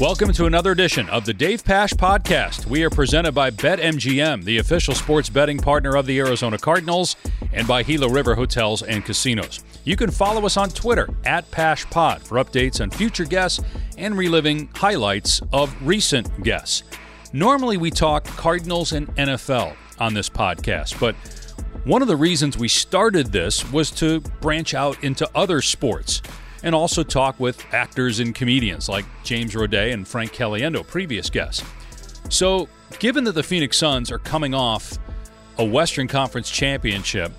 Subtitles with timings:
[0.00, 2.64] Welcome to another edition of the Dave Pash Podcast.
[2.64, 7.16] We are presented by BetMGM, the official sports betting partner of the Arizona Cardinals,
[7.52, 9.62] and by Gila River Hotels and Casinos.
[9.84, 13.60] You can follow us on Twitter at PashPod for updates on future guests
[13.98, 16.82] and reliving highlights of recent guests.
[17.34, 21.14] Normally, we talk Cardinals and NFL on this podcast, but
[21.84, 26.22] one of the reasons we started this was to branch out into other sports
[26.62, 31.64] and also talk with actors and comedians like James Roday and Frank Caliendo, previous guests.
[32.28, 32.68] So,
[32.98, 34.98] given that the Phoenix Suns are coming off
[35.58, 37.32] a Western Conference championship,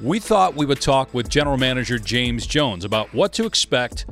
[0.00, 4.06] we thought we would talk with general manager James Jones about what to expect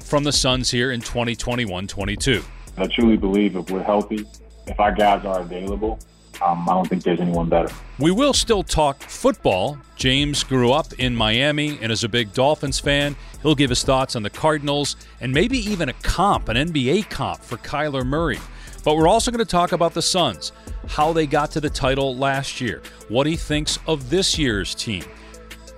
[0.00, 2.42] from the Suns here in 2021 22.
[2.76, 4.26] I truly believe if we're healthy,
[4.66, 5.98] if our guys are available,
[6.44, 7.72] um, I don't think there's anyone better.
[7.98, 9.78] We will still talk football.
[9.96, 13.16] James grew up in Miami and is a big Dolphins fan.
[13.42, 17.40] He'll give his thoughts on the Cardinals and maybe even a comp, an NBA comp
[17.40, 18.40] for Kyler Murray.
[18.84, 20.50] But we're also going to talk about the Suns,
[20.88, 25.04] how they got to the title last year, what he thinks of this year's team.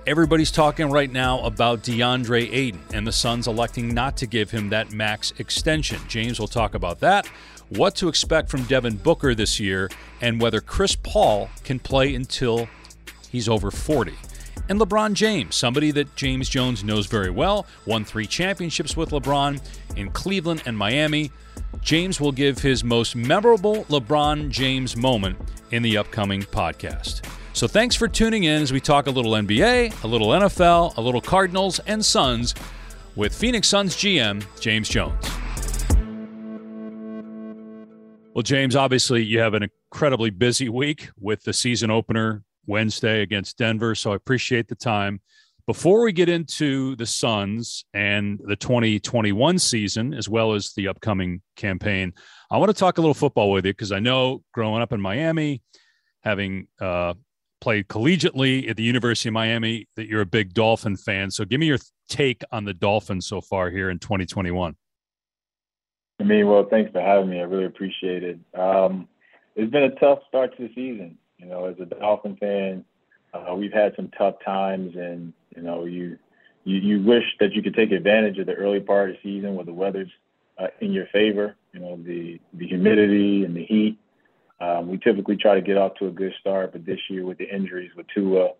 [0.07, 4.69] Everybody's talking right now about DeAndre Ayton and the Suns electing not to give him
[4.69, 5.99] that max extension.
[6.07, 7.27] James will talk about that
[7.69, 9.89] what to expect from Devin Booker this year,
[10.21, 12.67] and whether Chris Paul can play until
[13.29, 14.13] he's over 40.
[14.67, 19.61] And LeBron James, somebody that James Jones knows very well, won three championships with LeBron
[19.95, 21.31] in Cleveland and Miami.
[21.81, 25.37] James will give his most memorable LeBron James moment
[25.71, 27.23] in the upcoming podcast.
[27.53, 31.01] So thanks for tuning in as we talk a little NBA, a little NFL, a
[31.01, 32.55] little Cardinals, and Suns
[33.15, 35.25] with Phoenix Suns GM James Jones.
[38.35, 43.57] Well, James, obviously you have an incredibly busy week with the season opener Wednesday against
[43.57, 43.95] Denver.
[43.95, 45.21] So I appreciate the time.
[45.67, 51.43] Before we get into the Suns and the 2021 season, as well as the upcoming
[51.55, 52.11] campaign,
[52.51, 54.99] I want to talk a little football with you because I know growing up in
[54.99, 55.61] Miami,
[56.21, 57.13] having uh,
[57.61, 61.31] played collegiately at the University of Miami, that you're a big Dolphin fan.
[61.31, 64.75] So give me your take on the Dolphins so far here in 2021.
[66.19, 67.39] I mean, well, thanks for having me.
[67.39, 68.39] I really appreciate it.
[68.57, 69.07] Um,
[69.55, 71.17] it's been a tough start to the season.
[71.37, 72.85] You know, as a Dolphin fan,
[73.33, 76.17] uh, we've had some tough times, and you know, you,
[76.63, 79.55] you you wish that you could take advantage of the early part of the season
[79.55, 80.09] where the weather's
[80.57, 81.55] uh, in your favor.
[81.73, 83.99] You know, the the humidity and the heat.
[84.61, 87.37] Um, we typically try to get off to a good start, but this year with
[87.37, 88.51] the injuries with Tua,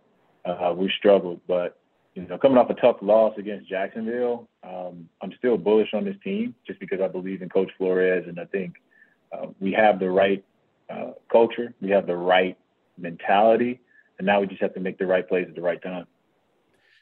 [0.43, 1.39] uh, we struggled.
[1.47, 1.79] But
[2.15, 6.15] you know, coming off a tough loss against Jacksonville, um, I'm still bullish on this
[6.23, 8.75] team just because I believe in Coach Flores, and I think
[9.33, 10.43] uh, we have the right
[10.89, 12.57] uh, culture, we have the right
[12.97, 13.81] mentality,
[14.17, 16.07] and now we just have to make the right plays at the right time.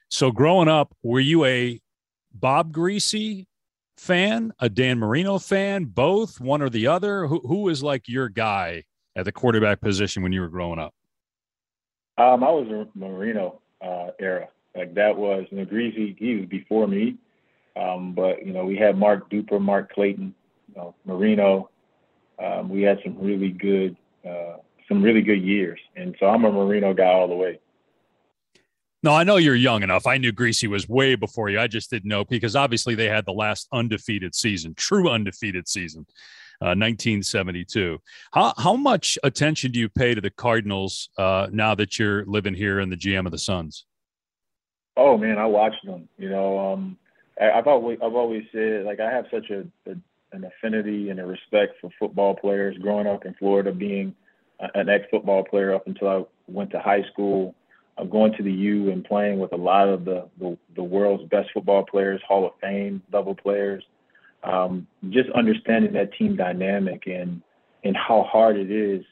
[0.09, 1.79] So, growing up, were you a
[2.33, 3.45] Bob Griese
[3.97, 7.27] fan, a Dan Marino fan, both, one or the other?
[7.27, 8.83] Who, who was like your guy
[9.15, 10.93] at the quarterback position when you were growing up?
[12.17, 14.47] Um, I was a Marino uh, era.
[14.75, 17.17] Like that was, Griese, he was before me.
[17.75, 20.33] Um, but, you know, we had Mark Duper, Mark Clayton,
[20.67, 21.69] you know, Marino.
[22.43, 23.95] Um, we had some really good,
[24.27, 24.57] uh,
[24.87, 25.79] some really good years.
[25.95, 27.59] And so I'm a Marino guy all the way.
[29.03, 30.07] No, I know you're young enough.
[30.07, 31.59] I knew Griese was way before you.
[31.59, 36.05] I just didn't know because obviously they had the last undefeated season, true undefeated season,
[36.61, 37.99] uh, 1972.
[38.31, 42.53] How how much attention do you pay to the Cardinals uh, now that you're living
[42.53, 43.85] here in the GM of the Suns?
[44.95, 46.07] Oh man, I watched them.
[46.17, 46.97] You know, um,
[47.39, 49.95] I, have always I've always said like I have such a, a,
[50.31, 52.77] an affinity and a respect for football players.
[52.77, 54.15] Growing up in Florida, being
[54.75, 57.55] an ex football player up until I went to high school,
[57.97, 61.23] uh, going to the U and playing with a lot of the, the, the world's
[61.29, 63.83] best football players, Hall of Fame level players.
[64.43, 67.41] Um, just understanding that team dynamic and
[67.85, 69.03] and how hard it is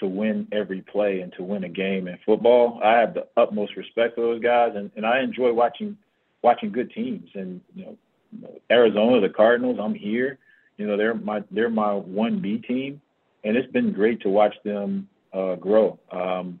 [0.00, 2.80] to win every play and to win a game in football.
[2.82, 5.96] I have the utmost respect for those guys, and, and I enjoy watching
[6.42, 7.28] watching good teams.
[7.34, 10.38] And you know, Arizona, the Cardinals, I'm here.
[10.76, 13.00] You know, they're my they're my one B team,
[13.44, 15.98] and it's been great to watch them uh, grow.
[16.10, 16.58] Um,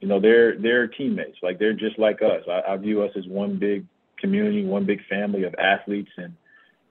[0.00, 1.38] you know, they're they're teammates.
[1.42, 2.42] Like they're just like us.
[2.48, 3.86] I, I view us as one big
[4.18, 6.34] community, one big family of athletes and,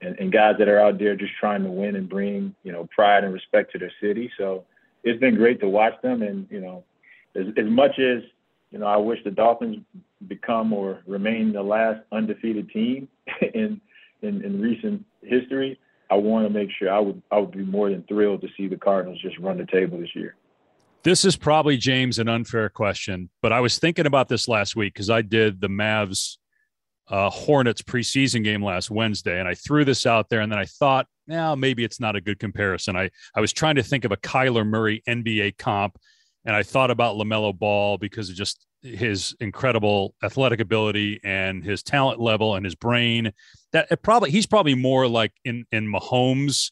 [0.01, 2.87] and and guys that are out there just trying to win and bring you know
[2.95, 4.31] pride and respect to their city.
[4.37, 4.63] So
[5.03, 6.21] it's been great to watch them.
[6.21, 6.83] And you know,
[7.35, 8.23] as, as much as
[8.71, 9.77] you know, I wish the Dolphins
[10.27, 13.07] become or remain the last undefeated team
[13.53, 13.81] in
[14.21, 15.79] in, in recent history.
[16.11, 18.67] I want to make sure I would I would be more than thrilled to see
[18.67, 20.35] the Cardinals just run the table this year.
[21.03, 24.93] This is probably James an unfair question, but I was thinking about this last week
[24.93, 26.37] because I did the Mavs
[27.07, 30.65] uh, Hornets preseason game last Wednesday, and I threw this out there, and then I
[30.65, 32.97] thought now maybe it's not a good comparison.
[32.97, 35.97] I, I was trying to think of a Kyler Murray NBA comp,
[36.43, 41.83] and I thought about LaMelo Ball because of just his incredible athletic ability and his
[41.83, 43.31] talent level and his brain.
[43.71, 46.71] That probably he's probably more like in in Mahomes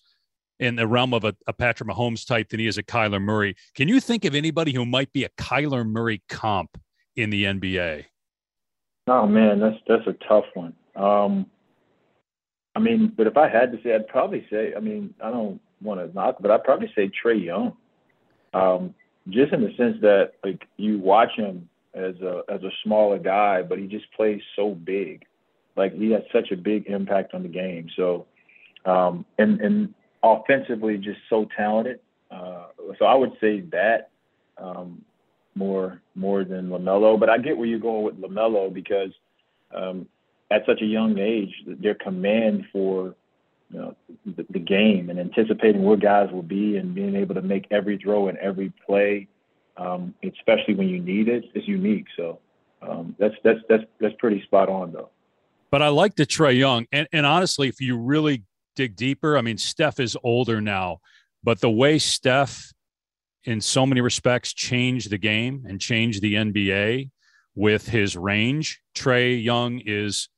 [0.60, 3.56] in the realm of a, a, Patrick Mahomes type than he is a Kyler Murray.
[3.76, 6.82] Can you think of anybody who might be a Kyler Murray comp
[7.16, 8.06] in the NBA?
[9.08, 10.74] Oh man, that's that's a tough one.
[10.96, 11.46] Um,
[12.78, 15.60] I mean, but if I had to say, I'd probably say, I mean, I don't
[15.82, 17.74] want to knock, but I'd probably say Trae Young.
[18.54, 18.94] Um,
[19.30, 23.64] just in the sense that like you watch him as a as a smaller guy,
[23.64, 25.26] but he just plays so big.
[25.76, 27.90] Like he has such a big impact on the game.
[27.96, 28.28] So
[28.86, 32.00] um, and and offensively just so talented.
[32.30, 32.68] Uh,
[33.00, 34.12] so I would say that
[34.60, 35.04] um,
[35.56, 37.20] more more than LaMelo.
[37.20, 39.10] But I get where you're going with LaMelo because
[39.74, 40.08] um,
[40.52, 43.16] at such a young age, their command for
[43.70, 43.96] you know,
[44.26, 47.98] the, the, game and anticipating where guys will be and being able to make every
[47.98, 49.28] throw and every play,
[49.76, 52.06] um, especially when you need it, is unique.
[52.16, 52.40] So
[52.82, 55.10] um, that's that's that's that's pretty spot on though.
[55.70, 58.44] But I like the Trae Young, and and honestly, if you really
[58.76, 61.00] dig deeper, I mean, Steph is older now,
[61.44, 62.72] but the way Steph,
[63.44, 67.10] in so many respects, changed the game and changed the NBA
[67.54, 70.30] with his range, Trae Young is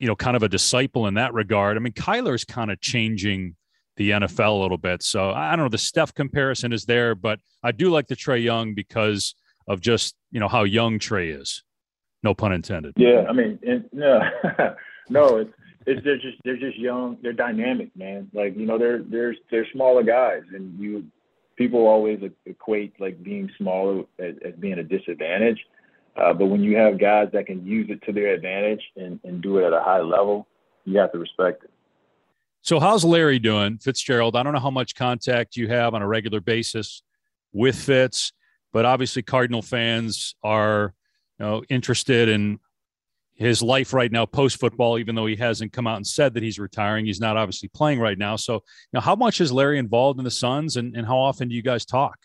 [0.00, 1.76] you know, kind of a disciple in that regard.
[1.76, 3.54] I mean, Kyler's kind of changing
[3.96, 5.02] the NFL a little bit.
[5.02, 5.68] So I don't know.
[5.68, 9.34] The Steph comparison is there, but I do like the Trae Young because
[9.68, 11.62] of just you know how young Trae is.
[12.22, 12.94] No pun intended.
[12.96, 13.58] Yeah, I mean,
[13.92, 14.20] no,
[15.08, 15.52] no, it's
[15.86, 17.18] it's they're just they're just young.
[17.22, 18.30] They're dynamic, man.
[18.32, 21.04] Like you know, they're they're they're smaller guys, and you
[21.56, 25.58] people always equate like being smaller as, as being a disadvantage.
[26.16, 29.42] Uh, but when you have guys that can use it to their advantage and, and
[29.42, 30.46] do it at a high level,
[30.84, 31.70] you have to respect it.
[32.62, 34.36] So, how's Larry doing, Fitzgerald?
[34.36, 37.02] I don't know how much contact you have on a regular basis
[37.52, 38.32] with Fitz,
[38.72, 40.94] but obviously, Cardinal fans are
[41.38, 42.60] you know, interested in
[43.40, 46.42] his life right now post football, even though he hasn't come out and said that
[46.42, 47.06] he's retiring.
[47.06, 48.36] He's not obviously playing right now.
[48.36, 48.60] So, you
[48.92, 51.62] know, how much is Larry involved in the Suns and, and how often do you
[51.62, 52.18] guys talk?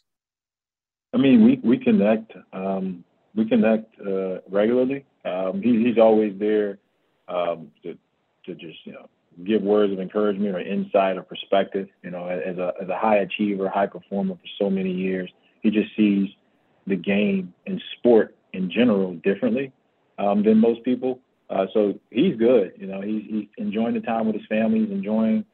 [1.14, 2.34] I mean, we, we connect.
[2.52, 3.06] Um,
[3.36, 5.06] we connect uh, regularly.
[5.26, 6.80] Um, he, he's always there
[7.28, 7.98] um, to
[8.46, 9.08] to just you know
[9.44, 11.88] give words of encouragement or insight or perspective.
[12.04, 15.30] You know, as a as a high achiever, high performer for so many years,
[15.62, 16.30] he just sees
[16.88, 19.72] the game and sport in general differently
[20.18, 21.20] um, than most people.
[21.50, 22.74] Uh, so he's good.
[22.78, 24.80] You know, he's, he's enjoying the time with his family.
[24.80, 25.46] He's enjoying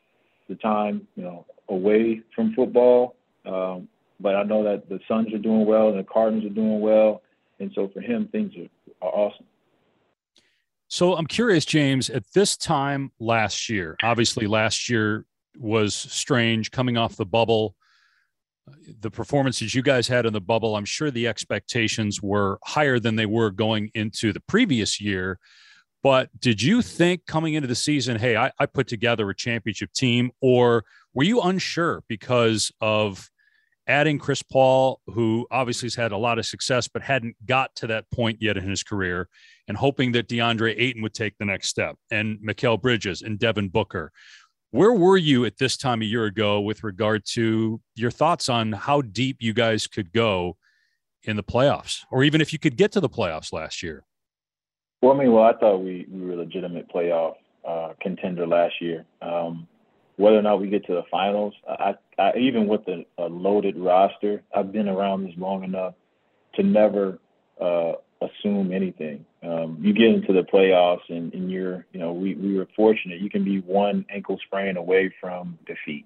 [0.47, 3.15] the time, you know, away from football.
[3.45, 3.87] Um,
[4.19, 7.21] but I know that the Suns are doing well and the Cardinals are doing well.
[7.61, 9.45] And so for him, things are, are awesome.
[10.87, 15.25] So I'm curious, James, at this time last year, obviously last year
[15.57, 17.75] was strange coming off the bubble.
[18.99, 23.15] The performances you guys had in the bubble, I'm sure the expectations were higher than
[23.15, 25.39] they were going into the previous year.
[26.03, 29.93] But did you think coming into the season, hey, I, I put together a championship
[29.93, 30.83] team, or
[31.13, 33.29] were you unsure because of
[33.87, 37.87] adding Chris Paul, who obviously has had a lot of success but hadn't got to
[37.87, 39.27] that point yet in his career,
[39.67, 43.69] and hoping that DeAndre Ayton would take the next step, and Mikal Bridges and Devin
[43.69, 44.11] Booker.
[44.71, 48.71] Where were you at this time a year ago with regard to your thoughts on
[48.71, 50.55] how deep you guys could go
[51.23, 54.05] in the playoffs, or even if you could get to the playoffs last year?
[55.01, 57.33] Well, I mean, well, I thought we, we were a legitimate playoff
[57.67, 59.05] uh, contender last year.
[59.21, 59.67] Um,
[60.21, 63.75] whether or not we get to the finals, I, I even with a, a loaded
[63.75, 65.95] roster, I've been around this long enough
[66.55, 67.17] to never
[67.59, 69.25] uh, assume anything.
[69.41, 73.19] Um, you get into the playoffs and, and you're, you know, we, we were fortunate.
[73.19, 76.05] You can be one ankle sprain away from defeat.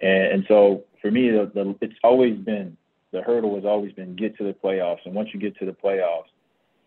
[0.00, 2.76] And, and so for me, the, the, it's always been
[3.12, 5.04] the hurdle has always been get to the playoffs.
[5.04, 6.30] And once you get to the playoffs,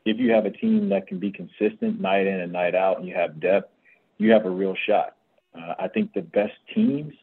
[0.05, 3.07] if you have a team that can be consistent night in and night out and
[3.07, 3.71] you have depth,
[4.17, 5.14] you have a real shot.
[5.57, 7.13] Uh, I think the best teams,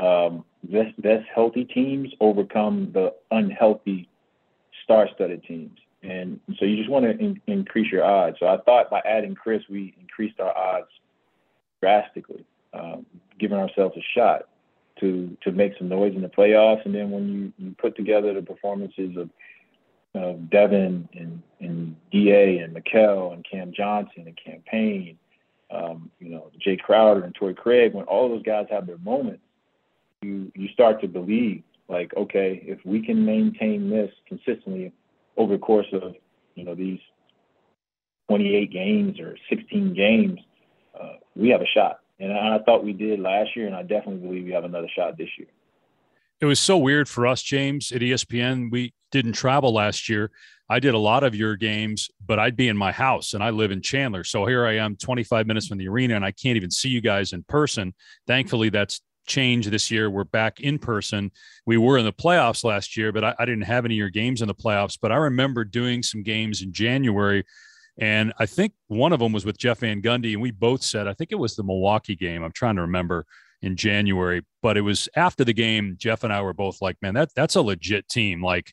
[0.00, 4.08] um, best, best healthy teams overcome the unhealthy
[4.84, 5.78] star-studded teams.
[6.02, 8.36] And so you just want to in- increase your odds.
[8.38, 10.88] So I thought by adding Chris, we increased our odds
[11.80, 13.04] drastically, um,
[13.38, 14.48] giving ourselves a shot
[15.00, 16.84] to to make some noise in the playoffs.
[16.86, 19.30] And then when you, you put together the performances of
[20.14, 25.18] of Devin and, and Da and Mikal and Cam Johnson and Cam Payne
[25.70, 29.42] um, you know, Jae Crowder and Torrey Craig, when all those guys have their moments,
[30.22, 34.92] you you start to believe like, okay, if we can maintain this consistently
[35.36, 36.14] over the course of
[36.54, 37.00] you know these
[38.28, 40.40] 28 games or 16 games,
[41.00, 42.00] uh, we have a shot.
[42.18, 45.18] And I thought we did last year, and I definitely believe we have another shot
[45.18, 45.48] this year.
[46.40, 48.70] It was so weird for us, James, at ESPN.
[48.70, 50.30] We didn't travel last year.
[50.68, 53.50] I did a lot of your games, but I'd be in my house and I
[53.50, 54.24] live in Chandler.
[54.24, 57.00] So here I am 25 minutes from the arena and I can't even see you
[57.00, 57.94] guys in person.
[58.26, 60.10] Thankfully, that's changed this year.
[60.10, 61.30] We're back in person.
[61.66, 64.10] We were in the playoffs last year, but I, I didn't have any of your
[64.10, 64.98] games in the playoffs.
[65.00, 67.44] But I remember doing some games in January.
[67.98, 70.32] And I think one of them was with Jeff Van Gundy.
[70.32, 72.42] And we both said, I think it was the Milwaukee game.
[72.42, 73.24] I'm trying to remember
[73.62, 75.96] in January, but it was after the game.
[75.98, 78.42] Jeff and I were both like, man, that that's a legit team.
[78.42, 78.72] Like,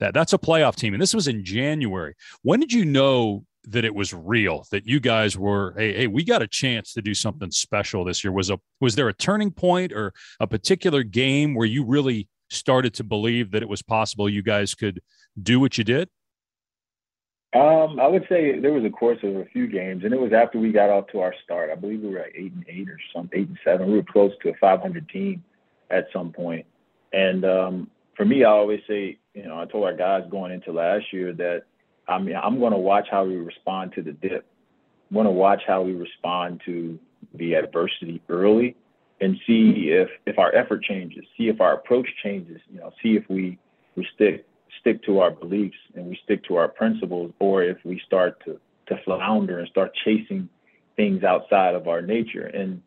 [0.00, 0.94] that that's a playoff team.
[0.94, 2.14] And this was in January.
[2.42, 4.66] When did you know that it was real?
[4.70, 8.24] That you guys were, hey, hey, we got a chance to do something special this
[8.24, 8.32] year.
[8.32, 12.94] Was a was there a turning point or a particular game where you really started
[12.94, 15.00] to believe that it was possible you guys could
[15.40, 16.08] do what you did?
[17.52, 20.32] Um, I would say there was a course of a few games, and it was
[20.32, 21.70] after we got off to our start.
[21.70, 23.88] I believe we were at eight and eight or something, eight and seven.
[23.88, 25.42] We were close to a 500 team
[25.90, 26.64] at some point.
[27.12, 30.72] and um, for me, I always say, you know, I told our guys going into
[30.72, 31.62] last year that
[32.06, 34.44] I mean, I'm going to watch how we respond to the dip.
[35.08, 36.98] I'm going to watch how we respond to
[37.34, 38.76] the adversity early
[39.20, 43.16] and see if if our effort changes, see if our approach changes, you know, see
[43.16, 43.58] if we
[43.96, 44.46] we stick
[44.80, 48.60] stick to our beliefs and we stick to our principles or if we start to
[48.88, 50.48] to flounder and start chasing
[50.96, 52.46] things outside of our nature.
[52.46, 52.82] And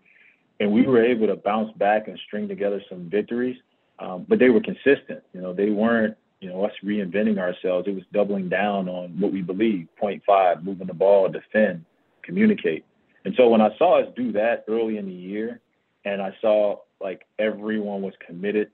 [0.60, 3.58] and we were able to bounce back and string together some victories
[4.00, 5.24] um, but they were consistent.
[5.34, 7.88] You know, they weren't, you know, us reinventing ourselves.
[7.88, 11.86] It was doubling down on what we believe, point five, moving the ball, defend,
[12.22, 12.86] communicate.
[13.26, 15.62] And so when I saw us do that early in the year,
[16.06, 18.72] and I saw like everyone was committed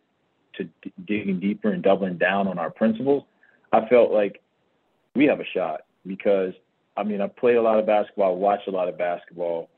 [0.60, 3.24] to d- digging deeper and doubling down on our principles,
[3.72, 4.42] I felt like
[5.16, 6.54] we have a shot because
[6.96, 9.70] I mean I played a lot of basketball, watch a lot of basketball.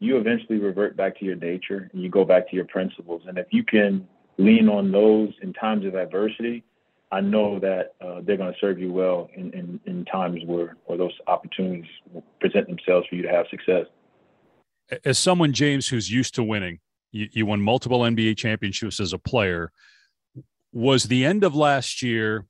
[0.00, 3.22] You eventually revert back to your nature and you go back to your principles.
[3.26, 4.06] And if you can
[4.38, 6.64] lean on those in times of adversity,
[7.10, 10.76] I know that uh, they're going to serve you well in, in, in times where,
[10.86, 11.86] where those opportunities
[12.40, 13.86] present themselves for you to have success.
[15.04, 16.80] As someone, James, who's used to winning,
[17.10, 19.72] you, you won multiple NBA championships as a player.
[20.72, 22.44] Was the end of last year,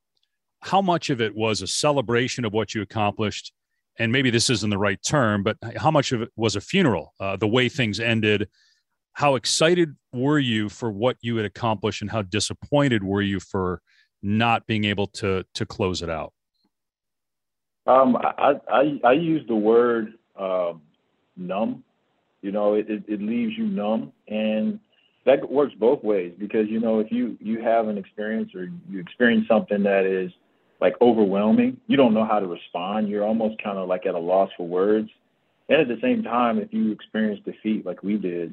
[0.60, 3.52] how much of it was a celebration of what you accomplished?
[3.98, 7.14] And maybe this isn't the right term, but how much of it was a funeral,
[7.20, 8.48] uh, the way things ended?
[9.18, 13.82] how excited were you for what you had accomplished and how disappointed were you for
[14.22, 16.32] not being able to to close it out
[17.88, 20.82] um, I, I i use the word um,
[21.36, 21.82] numb
[22.42, 24.78] you know it, it, it leaves you numb and
[25.28, 28.98] that works both ways because you know if you you have an experience or you
[28.98, 30.30] experience something that is
[30.80, 34.18] like overwhelming you don't know how to respond you're almost kind of like at a
[34.18, 35.08] loss for words
[35.68, 38.52] and at the same time if you experience defeat like we did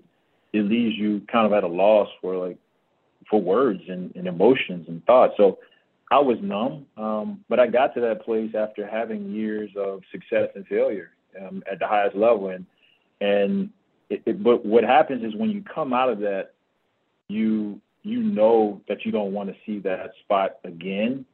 [0.54, 2.58] it leaves you kind of at a loss for like
[3.30, 5.34] for words and, and emotions and thoughts.
[5.38, 5.60] So
[6.12, 10.50] I was numb, um, but I got to that place after having years of success
[10.56, 12.50] and failure um, at the highest level.
[12.50, 12.66] And
[13.22, 13.70] and
[14.10, 16.54] it, it, but what happens is when you come out of that,
[17.28, 21.26] you you know that you don't want to see that spot again.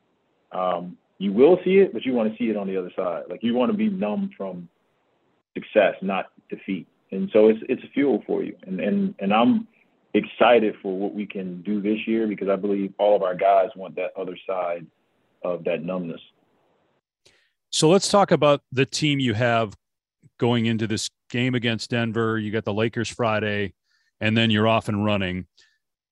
[0.51, 3.23] Um, you will see it, but you want to see it on the other side.
[3.29, 4.69] Like you want to be numb from
[5.53, 8.55] success, not defeat and so it's it's fuel for you.
[8.65, 9.67] And and and I'm
[10.13, 13.69] excited for what we can do this year because I believe all of our guys
[13.75, 14.85] want that other side
[15.43, 16.21] of that numbness.
[17.69, 19.75] So let's talk about the team you have
[20.37, 22.37] going into this game against Denver.
[22.37, 23.73] You got the Lakers Friday,
[24.19, 25.47] and then you're off and running.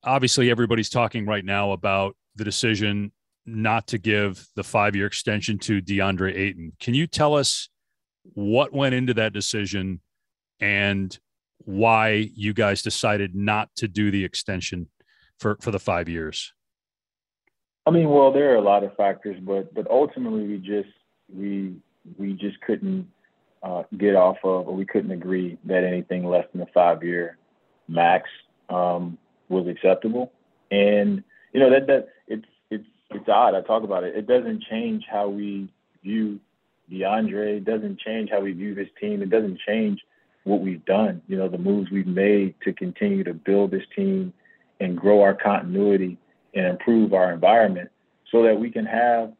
[0.03, 3.11] Obviously, everybody's talking right now about the decision
[3.45, 6.73] not to give the five year extension to DeAndre Ayton.
[6.79, 7.69] Can you tell us
[8.33, 10.01] what went into that decision?
[10.59, 11.17] and
[11.65, 14.87] why you guys decided not to do the extension
[15.39, 16.53] for, for the five years?
[17.85, 20.89] I mean, well, there are a lot of factors, but but ultimately we just
[21.33, 21.75] we
[22.17, 23.07] we just couldn't
[23.63, 27.37] uh, get off of, or we couldn't agree that anything less than a five year
[27.87, 28.29] max
[28.69, 29.17] um,
[29.49, 30.31] was acceptable.
[30.71, 33.55] And you know that that it's it's it's odd.
[33.55, 34.15] I talk about it.
[34.15, 35.67] It doesn't change how we
[36.03, 36.39] view
[36.91, 37.57] DeAndre.
[37.57, 39.21] It doesn't change how we view this team.
[39.21, 39.99] It doesn't change
[40.43, 44.33] what we've done, you know, the moves we've made to continue to build this team
[44.79, 46.17] and grow our continuity
[46.53, 47.89] and improve our environment
[48.31, 49.31] so that we can have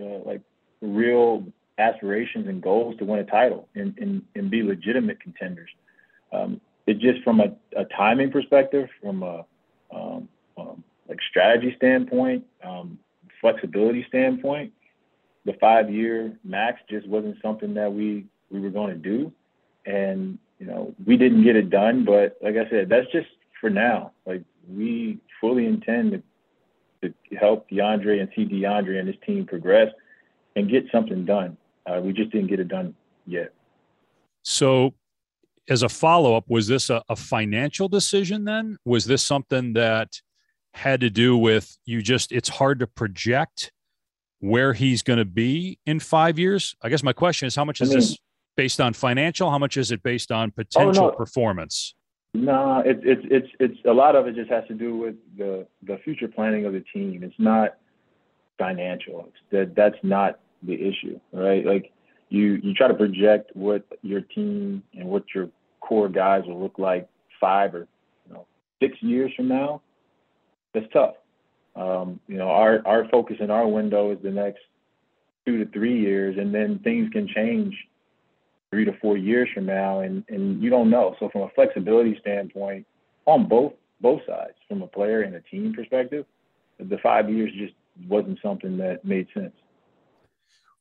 [0.00, 0.42] uh, like
[0.80, 1.44] real
[1.78, 5.70] aspirations and goals to win a title and, and, and be legitimate contenders.
[6.32, 9.44] Um, it just from a, a, timing perspective, from a
[9.94, 12.98] um, um, like strategy standpoint, um,
[13.40, 14.72] flexibility standpoint,
[15.44, 19.32] the five year max just wasn't something that we we were going to do
[19.84, 23.28] and you know, we didn't get it done, but like I said, that's just
[23.60, 24.12] for now.
[24.24, 26.22] Like we fully intend to
[27.02, 29.88] to help DeAndre and see DeAndre and his team progress
[30.56, 31.56] and get something done.
[31.86, 32.94] Uh, we just didn't get it done
[33.26, 33.52] yet.
[34.42, 34.94] So,
[35.68, 38.76] as a follow up, was this a, a, financial decision then?
[38.84, 40.20] Was this something that
[40.74, 43.72] had to do with you just, it's hard to project
[44.40, 46.74] where he's going to be in five years?
[46.82, 48.18] I guess my question is how much is I mean, this
[48.56, 49.50] based on financial?
[49.50, 51.16] How much is it based on potential oh, no.
[51.16, 51.94] performance?
[52.34, 55.66] No, it's it's it's it's a lot of it just has to do with the
[55.82, 57.22] the future planning of the team.
[57.22, 57.76] It's not
[58.58, 59.28] financial.
[59.28, 61.64] It's that that's not the issue, right?
[61.64, 61.92] Like
[62.28, 65.48] you you try to project what your team and what your
[65.80, 67.08] core guys will look like
[67.40, 67.86] five or
[68.26, 68.46] you know
[68.80, 69.80] six years from now.
[70.74, 71.14] That's tough.
[71.76, 74.60] Um, you know, our our focus in our window is the next
[75.46, 77.74] two to three years, and then things can change
[78.70, 81.14] three to four years from now, and and you don't know.
[81.20, 82.86] So from a flexibility standpoint,
[83.26, 86.26] on both both sides, from a player and a team perspective,
[86.78, 87.74] the five years just
[88.08, 89.54] wasn't something that made sense.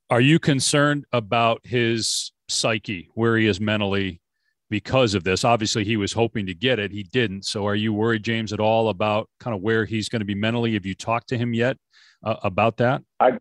[0.10, 4.22] Are you concerned about his psyche, where he is mentally
[4.70, 5.44] because of this?
[5.44, 6.92] Obviously, he was hoping to get it.
[6.92, 7.46] He didn't.
[7.46, 10.36] So, are you worried, James, at all about kind of where he's going to be
[10.36, 10.74] mentally?
[10.76, 11.78] Have you talked to him yet
[12.24, 13.02] uh, about that?
[13.20, 13.40] I,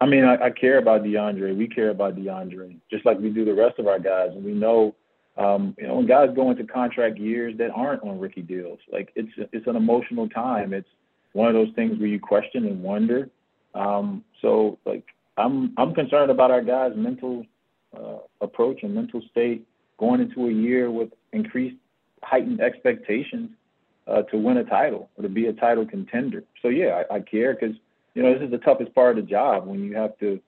[0.00, 1.54] I mean, I, I, care about DeAndre.
[1.54, 4.30] We care about DeAndre, just like we do the rest of our guys.
[4.34, 4.94] And we know,
[5.36, 9.12] um, you know, when guys go into contract years that aren't on rookie deals, like
[9.16, 10.72] it's it's an emotional time.
[10.72, 10.88] It's
[11.34, 13.28] one of those things where you question and wonder.
[13.74, 15.04] Um, so, like,
[15.36, 17.44] I'm I'm concerned about our guys' mental
[17.96, 19.66] uh, approach and mental state
[19.98, 21.76] going into a year with increased
[22.22, 23.50] heightened expectations
[24.06, 26.44] uh, to win a title or to be a title contender.
[26.62, 27.76] So yeah, I, I care because
[28.14, 30.40] you know this is the toughest part of the job when you have to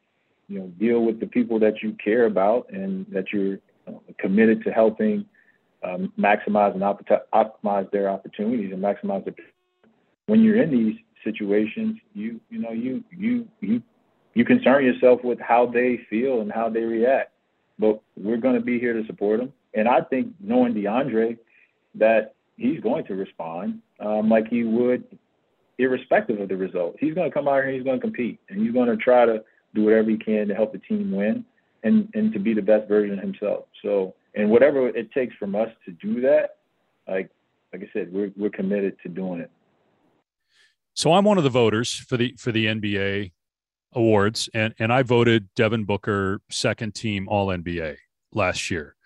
[0.48, 4.64] you know deal with the people that you care about and that you're uh, committed
[4.64, 5.24] to helping
[5.82, 9.34] um, maximize and op- optimize their opportunities and maximize their.
[10.26, 13.82] When you're in these situations, you you know you you you
[14.34, 17.32] you concern yourself with how they feel and how they react.
[17.78, 19.52] But we're going to be here to support them.
[19.74, 21.38] And I think knowing DeAndre,
[21.96, 25.04] that he's going to respond um, like he would,
[25.78, 26.96] irrespective of the result.
[27.00, 28.96] He's going to come out here and he's going to compete, and he's going to
[28.96, 29.42] try to
[29.74, 31.44] do whatever he can to help the team win
[31.82, 33.64] and and to be the best version of himself.
[33.82, 36.56] So, and whatever it takes from us to do that,
[37.08, 37.30] like
[37.72, 39.50] like I said, we're we're committed to doing it.
[40.94, 43.32] So I'm one of the voters for the for the NBA
[43.92, 47.96] awards, and and I voted Devin Booker second team All NBA
[48.32, 48.96] last year,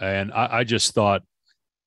[0.00, 1.22] and I, I just thought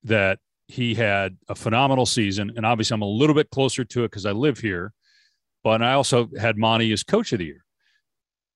[0.03, 4.11] that he had a phenomenal season, and obviously I'm a little bit closer to it
[4.11, 4.93] because I live here,
[5.63, 7.65] but I also had Monty as coach of the year.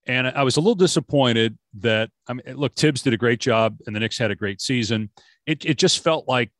[0.08, 3.76] And I was a little disappointed that I mean, look, Tibbs did a great job,
[3.86, 5.10] and the Knicks had a great season.
[5.46, 6.50] It it just felt like,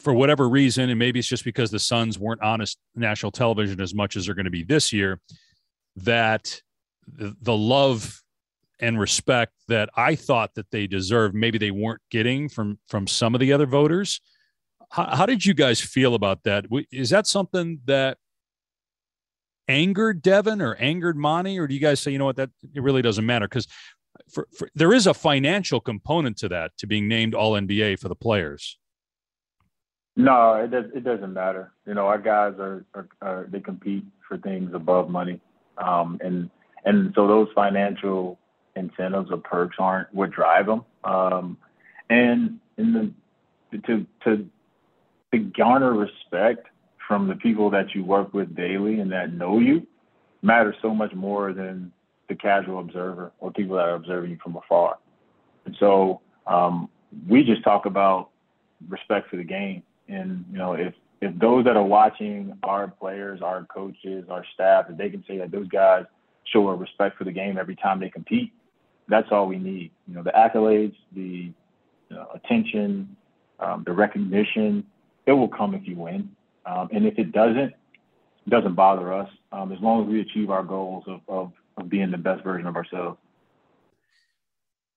[0.00, 2.62] for whatever reason, and maybe it's just because the Suns weren't on
[2.94, 5.20] national television as much as they're going to be this year,
[5.96, 6.60] that
[7.08, 8.22] the, love
[8.80, 13.34] and respect that I thought that they deserved, maybe they weren't getting from from some
[13.34, 14.20] of the other voters.
[14.90, 16.66] How, how, did you guys feel about that?
[16.92, 18.18] Is that something that
[19.68, 22.82] angered Devin or angered Monty, or do you guys say, you know what, that it
[22.82, 23.48] really doesn't matter?
[23.48, 23.66] Because
[24.30, 28.08] for, for, there is a financial component to that, to being named All NBA for
[28.08, 28.78] the players.
[30.16, 30.86] No, it does.
[30.94, 31.72] It doesn't matter.
[31.86, 35.40] You know, our guys are, are, are they compete for things above money.
[35.78, 36.50] Um, and
[36.84, 38.38] and so those financial
[38.76, 40.84] incentives or perks aren't what drive them.
[41.04, 41.58] Um,
[42.08, 44.48] and in the to to
[45.32, 46.68] to garner respect
[47.06, 49.86] from the people that you work with daily and that know you
[50.42, 51.92] matters so much more than
[52.28, 54.98] the casual observer or people that are observing you from afar.
[55.64, 56.88] And so um,
[57.28, 58.30] we just talk about
[58.88, 59.82] respect for the game.
[60.08, 64.86] And you know, if if those that are watching our players, our coaches, our staff,
[64.90, 66.04] if they can say that those guys
[66.44, 68.52] show a respect for the game every time they compete,
[69.08, 69.90] that's all we need.
[70.06, 71.52] You know, the accolades, the
[72.10, 73.16] you know, attention,
[73.60, 74.84] um, the recognition,
[75.26, 76.30] it will come if you win.
[76.66, 77.72] Um, and if it doesn't,
[78.46, 81.88] it doesn't bother us um, as long as we achieve our goals of, of, of
[81.88, 83.18] being the best version of ourselves.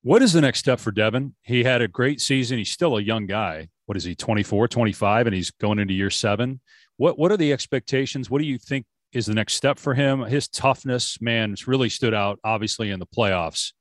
[0.02, 1.36] What is the next step for Devin?
[1.42, 2.58] He had a great season.
[2.58, 6.12] He's still a young guy what is he 24 25 and he's going into year
[6.12, 6.62] seven.
[6.98, 8.30] What what are the expectations?
[8.30, 10.22] What do you think is the next step for him?
[10.22, 13.74] His toughness man it's really stood out obviously in the playoffs.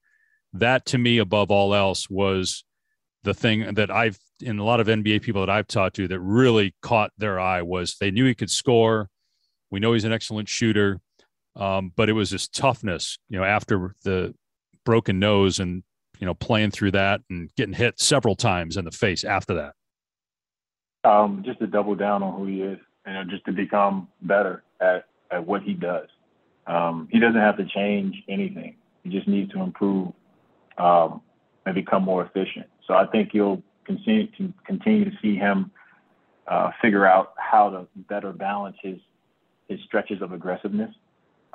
[0.55, 2.65] That to me above all else was
[3.23, 6.21] the thing that i've in a lot of nba people that i've talked to that
[6.21, 9.11] really caught their eye was they knew he could score.
[9.71, 11.01] We know he's an excellent shooter
[11.55, 14.35] um, but it was his toughness you know after the
[14.87, 15.83] broken nose and
[16.21, 19.75] you know, playing through that and getting hit several times in the face after that?
[21.09, 25.07] Um, just to double down on who he is, and just to become better at
[25.31, 26.09] at what he does.
[26.67, 28.77] Um, he doesn't have to change anything.
[29.03, 30.13] He just needs to improve
[30.77, 31.23] um,
[31.65, 32.67] and become more efficient.
[32.87, 35.71] So I think you'll continue to continue to see him
[36.47, 38.99] uh, figure out how to better balance his
[39.69, 40.95] his stretches of aggressiveness,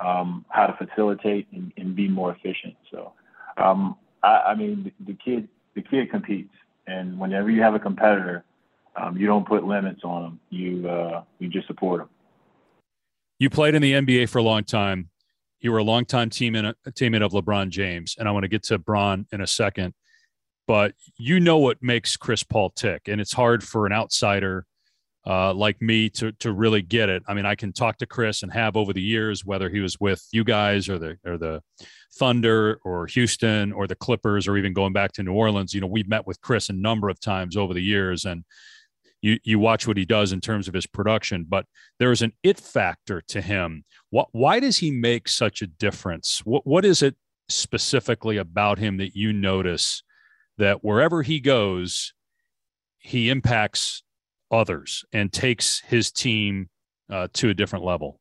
[0.00, 2.74] um, how to facilitate and, and, be more efficient.
[2.92, 3.12] So,
[3.56, 6.54] um, I, I, mean, the, the, kid the kid competes,
[6.86, 8.44] and whenever you have a competitor,
[8.96, 10.40] um, you don't put limits on them.
[10.50, 12.08] You uh, you just support them.
[13.38, 15.10] You played in the NBA for a long time.
[15.60, 18.78] You were a longtime teammate, teammate of LeBron James, and I want to get to
[18.78, 19.94] Bron in a second.
[20.66, 24.66] But you know what makes Chris Paul tick, and it's hard for an outsider
[25.26, 27.22] uh, like me to to really get it.
[27.26, 29.98] I mean, I can talk to Chris and have over the years, whether he was
[29.98, 31.62] with you guys or the or the
[32.16, 35.74] Thunder or Houston or the Clippers or even going back to New Orleans.
[35.74, 38.44] You know, we've met with Chris a number of times over the years, and
[39.24, 41.64] you you watch what he does in terms of his production, but
[41.98, 43.84] there is an it factor to him.
[44.10, 46.42] What why does he make such a difference?
[46.44, 47.16] What what is it
[47.48, 50.02] specifically about him that you notice
[50.58, 52.12] that wherever he goes,
[52.98, 54.02] he impacts
[54.50, 56.68] others and takes his team
[57.10, 58.20] uh, to a different level?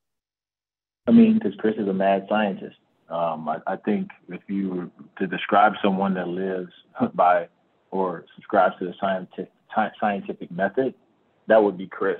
[1.06, 2.78] I mean, because Chris is a mad scientist.
[3.10, 4.90] Um, I, I, think if you were
[5.20, 6.72] to describe someone that lives
[7.14, 7.50] by
[7.92, 9.52] or subscribes to the scientific
[10.00, 10.94] scientific method,
[11.48, 12.20] that would be Chris.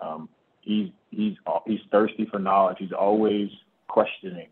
[0.00, 0.28] Um,
[0.60, 1.34] he's he's
[1.66, 2.76] he's thirsty for knowledge.
[2.78, 3.48] He's always
[3.88, 4.48] questioning.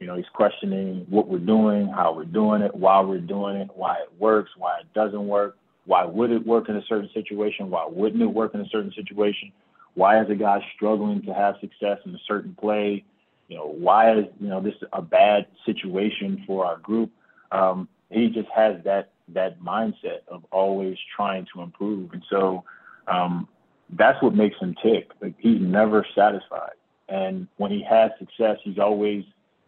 [0.00, 3.68] You know, he's questioning what we're doing, how we're doing it, why we're doing it,
[3.74, 7.70] why it works, why it doesn't work, why would it work in a certain situation,
[7.70, 9.52] why wouldn't it work in a certain situation,
[9.94, 13.04] why is a guy struggling to have success in a certain play,
[13.48, 17.10] you know, why is you know this a bad situation for our group.
[17.52, 22.12] Um, he just has that that mindset of always trying to improve.
[22.12, 22.64] And so
[23.08, 23.48] um,
[23.90, 25.10] that's what makes him tick.
[25.20, 26.72] Like he's never satisfied.
[27.08, 29.24] And when he has success, he's always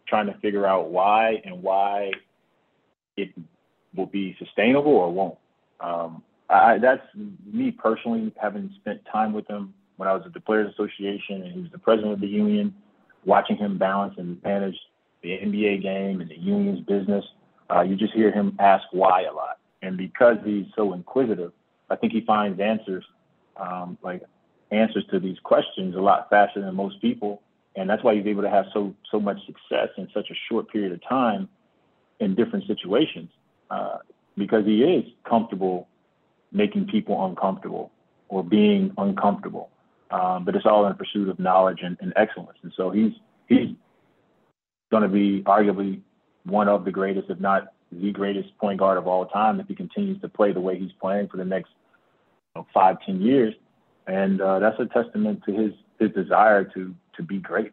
[0.07, 2.11] trying to figure out why and why
[3.15, 3.29] it
[3.95, 5.37] will be sustainable or won't.
[5.79, 7.05] Um, I, that's
[7.51, 11.51] me personally, having spent time with him when I was at the Players Association and
[11.51, 12.73] he was the president of the union,
[13.25, 14.77] watching him balance and manage
[15.21, 17.25] the NBA game and the union's business
[17.73, 19.57] uh, you just hear him ask why a lot.
[19.81, 21.51] And because he's so inquisitive,
[21.89, 23.05] I think he finds answers,
[23.57, 24.23] um, like
[24.71, 27.41] answers to these questions a lot faster than most people.
[27.75, 30.69] And that's why he's able to have so so much success in such a short
[30.69, 31.47] period of time
[32.19, 33.29] in different situations,
[33.69, 33.97] uh,
[34.35, 35.87] because he is comfortable
[36.51, 37.91] making people uncomfortable
[38.29, 39.69] or being uncomfortable.
[40.09, 42.57] Um, but it's all in pursuit of knowledge and, and excellence.
[42.63, 43.11] And so he's
[43.47, 43.75] he's
[44.89, 46.01] going to be arguably
[46.47, 49.75] one of the greatest, if not the greatest point guard of all time if he
[49.75, 51.69] continues to play the way he's playing for the next
[52.55, 53.53] you know, five, ten years.
[54.07, 57.71] And uh, that's a testament to his his desire to to be great.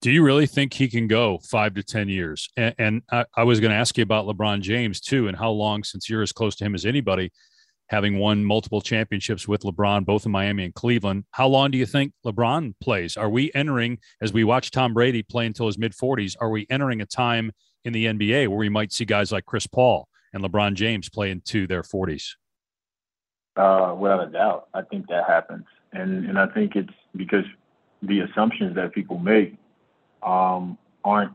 [0.00, 2.48] Do you really think he can go five to ten years?
[2.56, 5.50] And, and I, I was going to ask you about LeBron James too, and how
[5.50, 7.30] long since you're as close to him as anybody,
[7.88, 11.24] having won multiple championships with LeBron, both in Miami and Cleveland.
[11.32, 13.16] How long do you think LeBron plays?
[13.16, 16.66] Are we entering, as we watch Tom Brady play until his mid 40s, are we
[16.70, 17.52] entering a time
[17.84, 21.30] in the NBA where we might see guys like Chris Paul and LeBron James play
[21.30, 22.30] into their 40s?
[23.56, 27.44] Uh, without a doubt, I think that happens, and and I think it's because
[28.02, 29.56] the assumptions that people make
[30.24, 31.32] um, aren't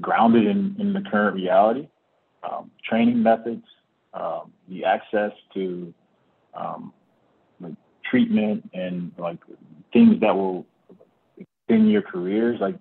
[0.00, 1.88] grounded in, in the current reality.
[2.42, 3.64] Um, training methods,
[4.16, 5.92] um, the access to
[6.54, 6.92] um,
[7.60, 7.74] like
[8.10, 9.38] treatment and like
[9.92, 10.66] things that will
[11.38, 12.58] extend your careers.
[12.60, 12.76] Like,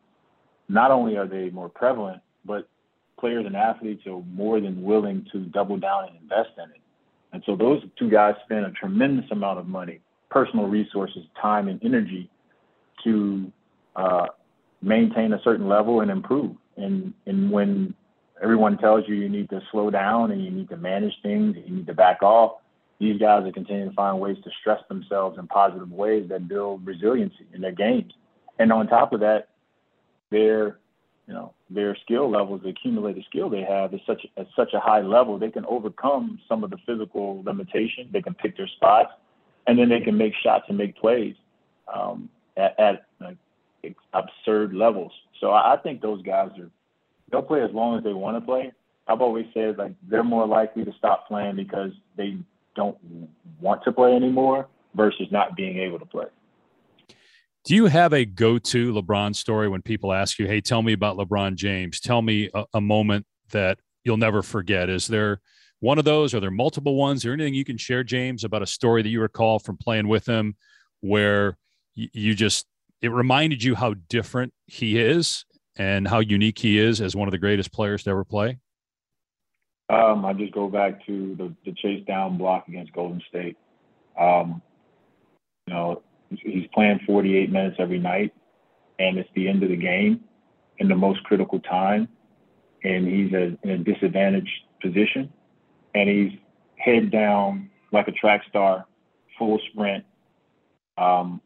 [0.69, 2.67] not only are they more prevalent, but
[3.19, 6.81] players and athletes are more than willing to double down and invest in it.
[7.33, 11.83] And so those two guys spend a tremendous amount of money, personal resources, time, and
[11.83, 12.29] energy
[13.03, 13.51] to
[13.95, 14.27] uh,
[14.81, 16.55] maintain a certain level and improve.
[16.77, 17.93] And and when
[18.41, 21.75] everyone tells you you need to slow down and you need to manage things, you
[21.75, 22.57] need to back off.
[22.99, 26.85] These guys are continuing to find ways to stress themselves in positive ways that build
[26.85, 28.13] resiliency in their games.
[28.57, 29.49] And on top of that,
[30.31, 30.79] their
[31.27, 34.79] you know their skill levels, the accumulated skill they have is such at such a
[34.79, 38.11] high level they can overcome some of the physical limitations.
[38.13, 39.11] They can pick their spots,
[39.67, 41.35] and then they can make shots and make plays
[41.93, 43.37] um, at, at like,
[44.13, 45.11] absurd levels.
[45.41, 46.69] So I think those guys are
[47.31, 48.71] they'll play as long as they want to play.
[49.07, 52.37] I've always said like they're more likely to stop playing because they
[52.75, 52.97] don't
[53.59, 56.25] want to play anymore versus not being able to play.
[57.63, 61.17] Do you have a go-to LeBron story when people ask you, "Hey, tell me about
[61.17, 61.99] LeBron James.
[61.99, 64.89] Tell me a, a moment that you'll never forget?
[64.89, 65.41] Is there
[65.79, 66.33] one of those?
[66.33, 67.23] Are there multiple ones?
[67.23, 70.27] There anything you can share, James, about a story that you recall from playing with
[70.27, 70.55] him
[71.01, 71.57] where
[71.95, 72.65] you just
[73.01, 75.45] it reminded you how different he is
[75.77, 78.59] and how unique he is as one of the greatest players to ever play?
[79.89, 83.57] Um, I just go back to the, the chase down block against Golden State.
[84.19, 84.61] Um,
[85.67, 88.33] you know, he's playing 48 minutes every night,
[88.99, 90.21] and it's the end of the game
[90.79, 92.07] in the most critical time,
[92.83, 94.49] and he's a, in a disadvantaged
[94.81, 95.31] position,
[95.93, 96.39] and he's
[96.77, 98.85] head down like a track star,
[99.37, 100.03] full sprint,
[100.97, 101.41] um,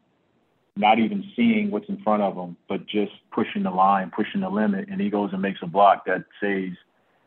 [0.76, 4.48] not even seeing what's in front of him, but just pushing the line, pushing the
[4.48, 6.76] limit, and he goes and makes a block that saves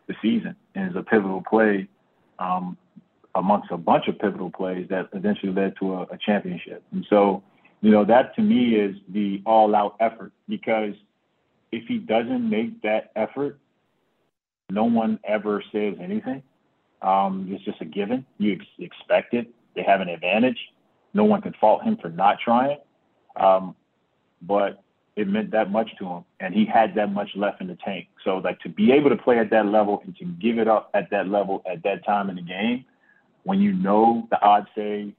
[0.08, 1.88] the season and is a pivotal play
[2.40, 2.78] um,
[3.36, 6.84] amongst a bunch of pivotal plays that eventually led to a, a championship.
[6.92, 7.44] And so,
[7.82, 10.94] you know, that to me is the all-out effort because
[11.72, 13.60] if he doesn't make that effort,
[14.70, 16.44] no one ever says anything.
[17.02, 18.26] Um, it's just a given.
[18.38, 19.48] You ex- expect it.
[19.76, 20.58] They have an advantage.
[21.14, 22.78] No one can fault him for not trying.
[23.36, 23.76] Um,
[24.42, 24.84] but
[25.16, 28.08] it meant that much to him, and he had that much left in the tank.
[28.24, 30.90] So, like to be able to play at that level and to give it up
[30.94, 32.86] at that level at that time in the game,
[33.44, 35.14] when you know the odds say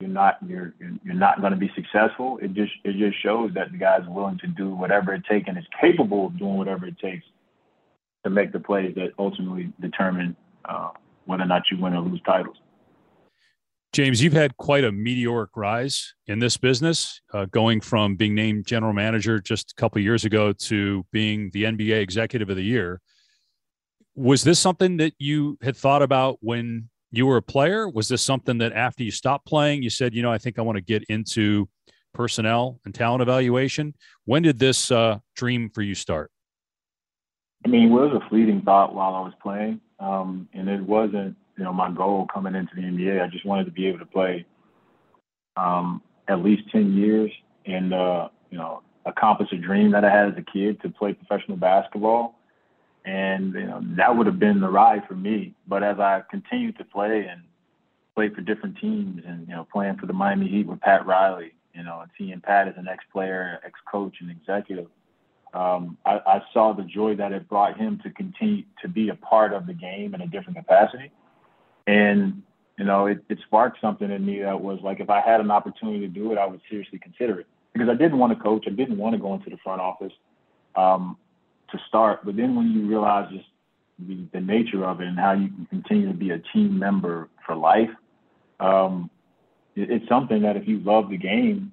[0.00, 3.72] you're not you're you're not going to be successful, it just it just shows that
[3.72, 6.98] the guy's willing to do whatever it takes and is capable of doing whatever it
[6.98, 7.24] takes
[8.24, 10.90] to make the plays that ultimately determine uh,
[11.24, 12.56] whether or not you win or lose titles.
[13.92, 18.66] James, you've had quite a meteoric rise in this business, uh, going from being named
[18.66, 23.02] general manager just a couple years ago to being the NBA Executive of the Year.
[24.14, 27.86] Was this something that you had thought about when you were a player?
[27.86, 30.62] Was this something that after you stopped playing, you said, you know, I think I
[30.62, 31.68] want to get into
[32.14, 33.94] personnel and talent evaluation?
[34.24, 36.30] When did this uh, dream for you start?
[37.66, 41.36] I mean, it was a fleeting thought while I was playing, um, and it wasn't
[41.62, 43.22] you know, my goal coming into the NBA.
[43.22, 44.44] I just wanted to be able to play
[45.56, 47.30] um, at least 10 years
[47.66, 51.12] and, uh, you know, accomplish a dream that I had as a kid to play
[51.12, 52.34] professional basketball.
[53.04, 55.54] And, you know, that would have been the ride for me.
[55.68, 57.42] But as I continued to play and
[58.16, 61.52] play for different teams and, you know, playing for the Miami Heat with Pat Riley,
[61.74, 64.88] you know, and seeing Pat as an ex-player, ex-coach and executive,
[65.54, 69.14] um, I, I saw the joy that it brought him to continue to be a
[69.14, 71.12] part of the game in a different capacity.
[71.86, 72.42] And,
[72.78, 75.50] you know, it, it sparked something in me that was like, if I had an
[75.50, 78.64] opportunity to do it, I would seriously consider it because I didn't want to coach.
[78.66, 80.12] I didn't want to go into the front office
[80.76, 81.16] um,
[81.70, 82.24] to start.
[82.24, 83.46] But then when you realize just
[83.98, 87.28] the, the nature of it and how you can continue to be a team member
[87.46, 87.90] for life,
[88.60, 89.10] um,
[89.74, 91.72] it, it's something that if you love the game,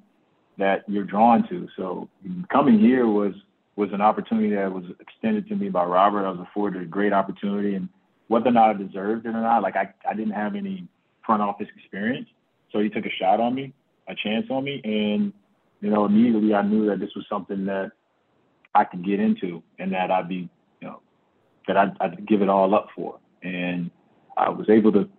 [0.57, 1.67] that you're drawn to.
[1.77, 2.09] So
[2.51, 3.33] coming here was
[3.75, 6.25] was an opportunity that was extended to me by Robert.
[6.25, 7.87] I was afforded a great opportunity, and
[8.29, 10.87] whether or not I deserved it or not, like I, I didn't have any
[11.25, 12.29] front office experience.
[12.71, 13.73] So he took a shot on me,
[14.07, 15.33] a chance on me, and
[15.81, 17.91] you know, immediately I knew that this was something that
[18.75, 20.47] I could get into and that I'd be,
[20.79, 21.01] you know,
[21.67, 23.19] that I'd, I'd give it all up for.
[23.41, 23.89] And
[24.37, 25.09] I was able to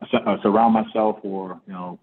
[0.00, 1.98] uh, surround myself or, you know,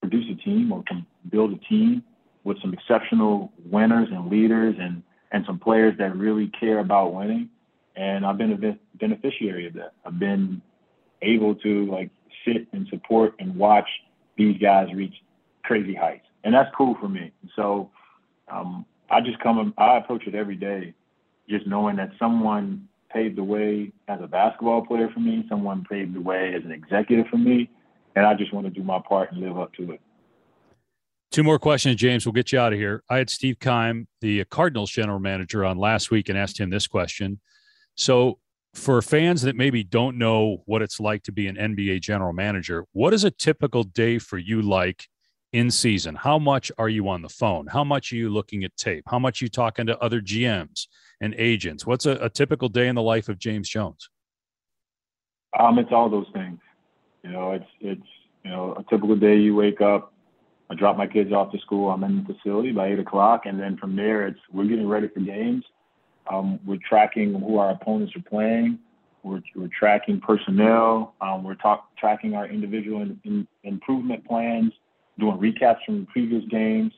[0.00, 0.84] produce a team or
[1.30, 2.02] build a team
[2.44, 5.02] with some exceptional winners and leaders and,
[5.32, 7.50] and some players that really care about winning
[7.96, 9.92] and I've been a beneficiary of that.
[10.04, 10.60] I've been
[11.22, 12.10] able to like
[12.44, 13.88] sit and support and watch
[14.36, 15.14] these guys reach
[15.62, 17.32] crazy heights, and that's cool for me.
[17.56, 17.90] So
[18.48, 20.94] um, I just come, I approach it every day,
[21.48, 26.14] just knowing that someone paved the way as a basketball player for me, someone paved
[26.14, 27.70] the way as an executive for me,
[28.16, 30.00] and I just want to do my part and live up to it.
[31.30, 32.24] Two more questions, James.
[32.24, 33.02] We'll get you out of here.
[33.10, 36.86] I had Steve Keim, the Cardinals general manager, on last week and asked him this
[36.86, 37.40] question.
[37.94, 38.38] So,
[38.74, 42.86] for fans that maybe don't know what it's like to be an NBA general manager,
[42.92, 45.06] what is a typical day for you like
[45.52, 46.16] in season?
[46.16, 47.68] How much are you on the phone?
[47.68, 49.04] How much are you looking at tape?
[49.06, 50.88] How much are you talking to other GMs
[51.20, 51.86] and agents?
[51.86, 54.10] What's a, a typical day in the life of James Jones?
[55.58, 56.58] Um, it's all those things.
[57.22, 58.08] You know, it's it's
[58.44, 59.36] you know a typical day.
[59.36, 60.12] You wake up,
[60.68, 61.90] I drop my kids off to school.
[61.90, 65.08] I'm in the facility by eight o'clock, and then from there, it's we're getting ready
[65.08, 65.64] for games
[66.30, 68.78] um, we're tracking who our opponents are playing.
[69.22, 71.14] We're, we're tracking personnel.
[71.20, 74.72] Um, we're talk, tracking our individual in, in, improvement plans,
[75.18, 76.92] doing recaps from previous games.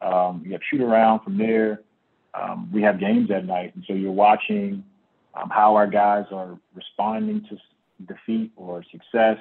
[0.00, 1.82] Um, we have shoot around from there.
[2.34, 4.84] Um, we have games at night, and so you're watching
[5.34, 7.56] um, how our guys are responding to
[8.06, 9.38] defeat or success.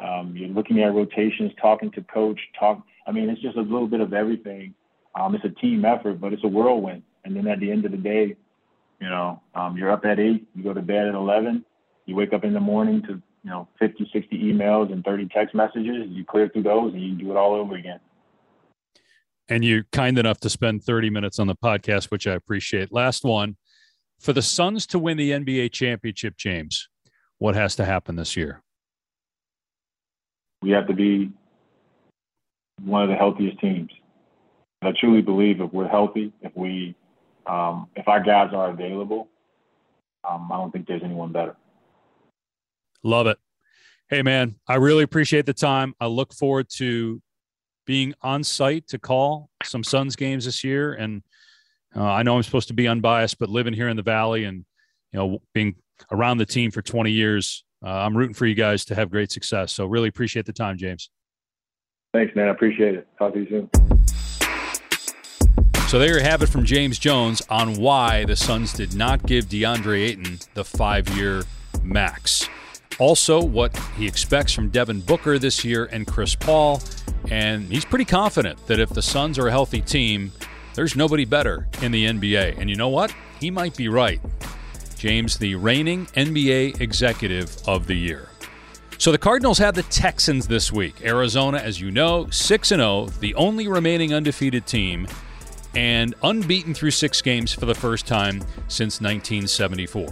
[0.00, 2.40] Um, you're looking at rotations, talking to coach.
[2.58, 2.82] Talk.
[3.06, 4.74] I mean, it's just a little bit of everything.
[5.16, 7.02] it's a team effort, but it's a whirlwind.
[7.24, 8.36] And then at the end of the day,
[9.02, 11.64] You know, um, you're up at eight, you go to bed at 11,
[12.06, 15.56] you wake up in the morning to, you know, 50, 60 emails and 30 text
[15.56, 16.06] messages.
[16.06, 17.98] You clear through those and you do it all over again.
[19.48, 22.92] And you're kind enough to spend 30 minutes on the podcast, which I appreciate.
[22.92, 23.56] Last one
[24.20, 26.88] for the Suns to win the NBA championship, James,
[27.38, 28.62] what has to happen this year?
[30.62, 31.32] We have to be
[32.84, 33.90] one of the healthiest teams.
[34.80, 36.94] I truly believe if we're healthy, if we,
[37.46, 39.28] um, if our guys are available,
[40.28, 41.56] um, I don't think there's anyone better.
[43.02, 43.38] Love it.
[44.08, 45.94] Hey, man, I really appreciate the time.
[46.00, 47.20] I look forward to
[47.86, 50.94] being on site to call some Suns games this year.
[50.94, 51.22] And
[51.96, 54.64] uh, I know I'm supposed to be unbiased, but living here in the Valley and,
[55.12, 55.76] you know, being
[56.10, 59.32] around the team for 20 years, uh, I'm rooting for you guys to have great
[59.32, 59.72] success.
[59.72, 61.10] So really appreciate the time, James.
[62.12, 62.48] Thanks, man.
[62.48, 63.08] I appreciate it.
[63.18, 63.91] Talk to you soon.
[65.92, 69.44] So there you have it from James Jones on why the Suns did not give
[69.44, 71.42] DeAndre Ayton the five year
[71.82, 72.48] max.
[72.98, 76.80] Also, what he expects from Devin Booker this year and Chris Paul.
[77.30, 80.32] And he's pretty confident that if the Suns are a healthy team,
[80.72, 82.56] there's nobody better in the NBA.
[82.56, 83.14] And you know what?
[83.38, 84.18] He might be right.
[84.96, 88.30] James, the reigning NBA Executive of the Year.
[88.96, 91.04] So the Cardinals have the Texans this week.
[91.04, 95.06] Arizona, as you know, 6 0, the only remaining undefeated team,
[95.74, 100.06] and unbeaten through six games for the first time since 1974.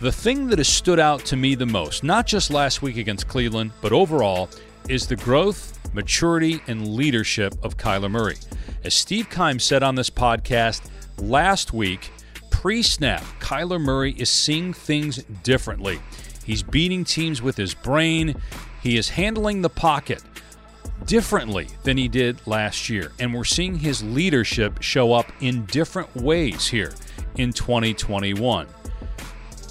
[0.00, 3.28] The thing that has stood out to me the most, not just last week against
[3.28, 4.50] Cleveland, but overall,
[4.88, 8.36] is the growth, maturity, and leadership of Kyler Murray.
[8.84, 12.10] As Steve Keim said on this podcast last week,
[12.50, 15.98] pre snap, Kyler Murray is seeing things differently.
[16.44, 18.40] He's beating teams with his brain.
[18.82, 20.22] He is handling the pocket
[21.04, 23.12] differently than he did last year.
[23.18, 26.92] And we're seeing his leadership show up in different ways here
[27.36, 28.66] in 2021.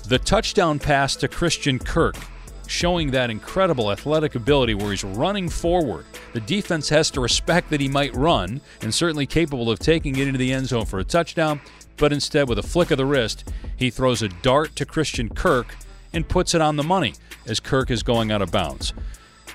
[0.08, 2.16] The touchdown pass to Christian Kirk,
[2.68, 6.06] showing that incredible athletic ability where he's running forward.
[6.34, 10.28] The defense has to respect that he might run and certainly capable of taking it
[10.28, 11.60] into the end zone for a touchdown,
[11.98, 15.76] but instead, with a flick of the wrist, he throws a dart to Christian Kirk
[16.14, 17.14] and puts it on the money
[17.48, 18.94] as Kirk is going out of bounds.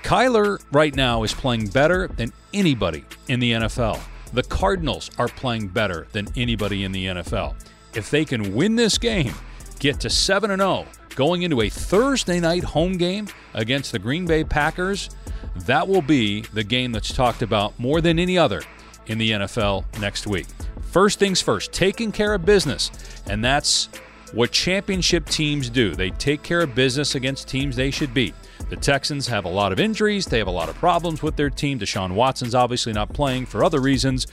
[0.03, 3.99] Kyler right now is playing better than anybody in the NFL.
[4.33, 7.55] The Cardinals are playing better than anybody in the NFL.
[7.93, 9.33] If they can win this game,
[9.79, 10.85] get to 7 0,
[11.15, 15.09] going into a Thursday night home game against the Green Bay Packers,
[15.55, 18.63] that will be the game that's talked about more than any other
[19.07, 20.47] in the NFL next week.
[20.81, 22.91] First things first, taking care of business,
[23.27, 23.89] and that's
[24.33, 25.93] what championship teams do.
[25.95, 28.33] They take care of business against teams they should beat.
[28.69, 30.25] The Texans have a lot of injuries.
[30.25, 31.79] They have a lot of problems with their team.
[31.79, 34.27] Deshaun Watson's obviously not playing for other reasons.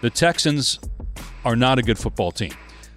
[0.00, 0.80] The Texans
[1.44, 2.52] are not a good football team.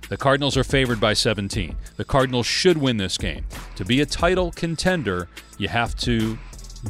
[0.09, 1.75] The Cardinals are favored by 17.
[1.97, 3.45] The Cardinals should win this game.
[3.75, 6.37] To be a title contender, you have to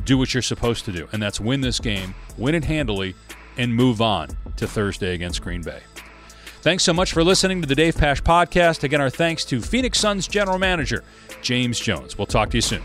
[0.06, 3.16] do what you're supposed to do, and that's win this game, win it handily,
[3.58, 5.82] and move on to Thursday against Green Bay.
[6.62, 8.84] Thanks so much for listening to the Dave Pasch podcast.
[8.84, 11.04] Again, our thanks to Phoenix Suns general manager,
[11.42, 12.18] James Jones.
[12.18, 12.84] We'll talk to you soon.